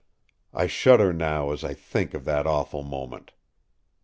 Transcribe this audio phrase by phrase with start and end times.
[0.51, 3.33] I shudder now as I think of that awful moment.